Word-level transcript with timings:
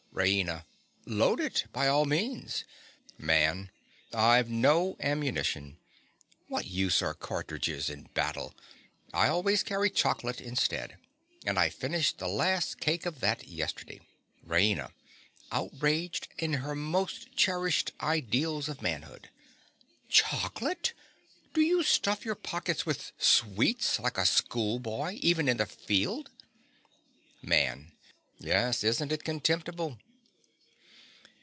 _)RAINA. 0.23 0.65
Load 1.05 1.39
it 1.39 1.65
by 1.71 1.87
all 1.87 2.03
means. 2.05 2.65
MAN. 3.17 3.71
I've 4.13 4.49
no 4.49 4.97
ammunition. 4.99 5.77
What 6.47 6.67
use 6.67 7.01
are 7.01 7.13
cartridges 7.15 7.89
in 7.89 8.03
battle? 8.13 8.53
I 9.13 9.29
always 9.29 9.63
carry 9.63 9.89
chocolate 9.89 10.39
instead; 10.41 10.97
and 11.45 11.57
I 11.57 11.69
finished 11.69 12.17
the 12.19 12.27
last 12.27 12.79
cake 12.81 13.05
of 13.07 13.21
that 13.21 13.47
yesterday. 13.47 14.01
RAINA. 14.45 14.91
(outraged 15.49 16.27
in 16.37 16.55
her 16.55 16.75
most 16.75 17.33
cherished 17.37 17.93
ideals 18.01 18.67
of 18.69 18.81
manhood). 18.81 19.29
Chocolate! 20.09 20.91
Do 21.53 21.61
you 21.61 21.81
stuff 21.83 22.25
your 22.25 22.35
pockets 22.35 22.85
with 22.85 23.11
sweets—like 23.17 24.17
a 24.19 24.25
schoolboy—even 24.27 25.47
in 25.47 25.55
the 25.57 25.65
field? 25.65 26.29
MAN. 27.41 27.93
Yes. 28.43 28.83
Isn't 28.83 29.11
it 29.11 29.23
contemptible? 29.23 29.99